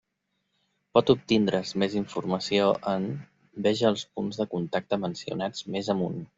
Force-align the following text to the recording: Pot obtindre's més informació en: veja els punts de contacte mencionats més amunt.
Pot 0.97 1.11
obtindre's 1.13 1.73
més 1.83 1.97
informació 1.99 2.71
en: 2.95 3.07
veja 3.69 3.93
els 3.93 4.09
punts 4.17 4.43
de 4.43 4.51
contacte 4.57 5.03
mencionats 5.07 5.67
més 5.77 5.97
amunt. 5.99 6.23